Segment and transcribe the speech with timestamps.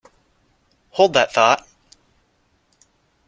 [0.97, 1.67] Hold that thought.